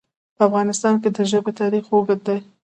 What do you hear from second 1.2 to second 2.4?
ژبې تاریخ اوږد دی.